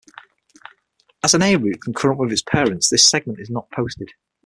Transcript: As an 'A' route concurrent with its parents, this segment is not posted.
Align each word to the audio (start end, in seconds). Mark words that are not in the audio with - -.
As 1.23 1.35
an 1.35 1.43
'A' 1.43 1.57
route 1.57 1.79
concurrent 1.83 2.17
with 2.17 2.31
its 2.31 2.41
parents, 2.41 2.89
this 2.89 3.03
segment 3.03 3.39
is 3.39 3.51
not 3.51 3.69
posted. 3.69 4.09